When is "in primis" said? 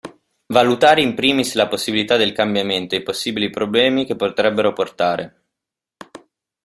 1.03-1.53